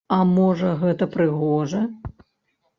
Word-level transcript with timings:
А 0.15 0.17
можа, 0.29 0.71
гэта 0.85 1.09
прыгожа? 1.17 1.81